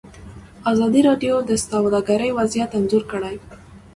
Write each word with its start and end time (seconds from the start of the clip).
ازادي 0.71 1.01
راډیو 1.09 1.35
د 1.49 1.51
سوداګري 1.67 2.29
وضعیت 2.37 2.71
انځور 2.79 3.03
کړی. 3.11 3.35